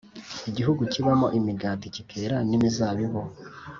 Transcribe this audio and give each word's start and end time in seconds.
igihugu 0.49 0.81
kibamo 0.93 1.27
imigati 1.39 1.87
kikera 1.95 2.37
n’imizabibu. 2.49 3.21